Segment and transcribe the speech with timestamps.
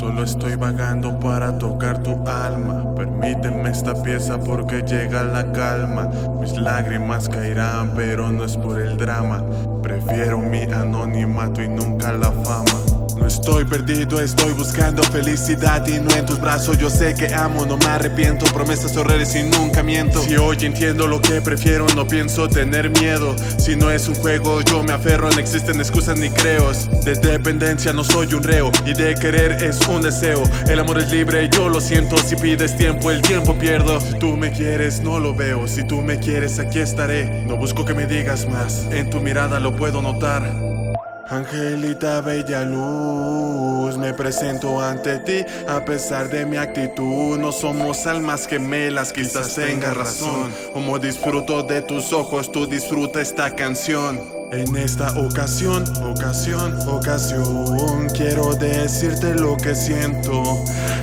[0.00, 2.94] Solo estoy vagando para tocar tu alma.
[2.94, 6.08] Permíteme esta pieza porque llega la calma.
[6.40, 9.44] Mis lágrimas caerán, pero no es por el drama.
[9.82, 12.99] Prefiero mi anonimato y nunca la fama.
[13.20, 16.78] No estoy perdido, estoy buscando felicidad y no en tus brazos.
[16.78, 18.46] Yo sé que amo, no me arrepiento.
[18.46, 20.22] Promesas horribles y nunca miento.
[20.22, 23.36] Si hoy entiendo lo que prefiero, no pienso tener miedo.
[23.58, 25.30] Si no es un juego, yo me aferro.
[25.30, 26.88] No existen excusas ni creos.
[27.04, 30.42] De dependencia no soy un reo y de querer es un deseo.
[30.66, 32.16] El amor es libre, yo lo siento.
[32.16, 34.00] Si pides tiempo, el tiempo pierdo.
[34.00, 35.68] Si tú me quieres, no lo veo.
[35.68, 37.44] Si tú me quieres, aquí estaré.
[37.46, 38.86] No busco que me digas más.
[38.90, 40.69] En tu mirada lo puedo notar.
[41.30, 47.38] Angelita bella luz, me presento ante ti a pesar de mi actitud.
[47.38, 50.52] No somos almas gemelas, quizás tengas razón.
[50.72, 54.20] Como disfruto de tus ojos, tú disfruta esta canción.
[54.50, 60.42] En esta ocasión, ocasión, ocasión, quiero decirte lo que siento.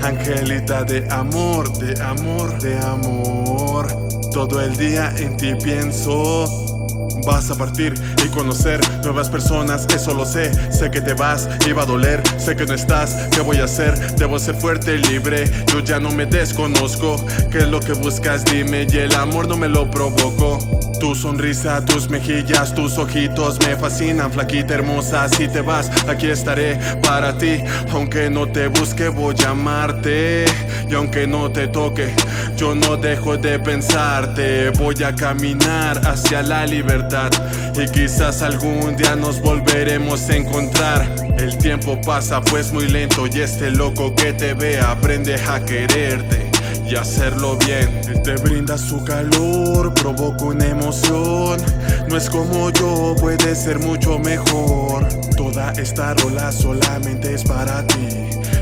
[0.00, 3.88] Angelita de amor, de amor, de amor.
[4.32, 6.73] Todo el día en ti pienso.
[7.26, 10.52] Vas a partir y conocer nuevas personas, eso lo sé.
[10.72, 12.22] Sé que te vas va a doler.
[12.38, 13.98] Sé que no estás, ¿qué voy a hacer?
[14.16, 15.44] Debo ser fuerte y libre.
[15.72, 17.16] Yo ya no me desconozco.
[17.50, 18.44] ¿Qué es lo que buscas?
[18.44, 20.83] Dime, y el amor no me lo provoco.
[21.04, 25.28] Tu sonrisa, tus mejillas, tus ojitos me fascinan, flaquita hermosa.
[25.28, 27.62] Si te vas, aquí estaré para ti.
[27.92, 30.46] Aunque no te busque, voy a amarte.
[30.88, 32.10] Y aunque no te toque,
[32.56, 34.70] yo no dejo de pensarte.
[34.70, 37.30] Voy a caminar hacia la libertad.
[37.76, 41.14] Y quizás algún día nos volveremos a encontrar.
[41.36, 46.54] El tiempo pasa pues muy lento y este loco que te ve aprende a quererte
[46.86, 48.00] y hacerlo bien.
[48.08, 50.63] Él te brinda su calor, provoca una
[52.08, 55.08] No es como yo, puede ser mucho mejor.
[55.36, 58.08] Toda esta rola solamente es para ti.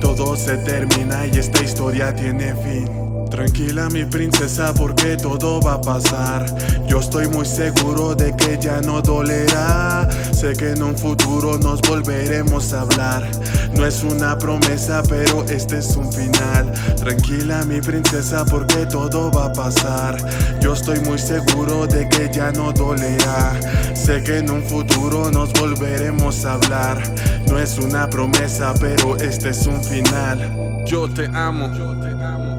[0.00, 3.03] Todo se termina y esta historia tiene fin.
[3.34, 6.46] Tranquila mi princesa porque todo va a pasar.
[6.86, 10.08] Yo estoy muy seguro de que ya no dolerá.
[10.32, 13.28] Sé que en un futuro nos volveremos a hablar.
[13.74, 16.72] No es una promesa, pero este es un final.
[16.94, 20.16] Tranquila mi princesa porque todo va a pasar.
[20.60, 23.58] Yo estoy muy seguro de que ya no dolerá.
[23.96, 27.02] Sé que en un futuro nos volveremos a hablar.
[27.48, 30.84] No es una promesa, pero este es un final.
[30.86, 32.13] Yo te amo.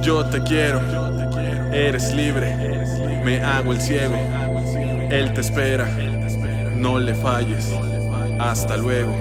[0.05, 0.79] Yo te quiero,
[1.73, 2.55] eres libre,
[3.25, 4.13] me hago el ciego,
[5.09, 5.87] él te espera,
[6.75, 7.73] no le falles,
[8.39, 9.15] hasta luego,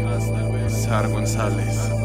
[0.68, 2.03] Sar González.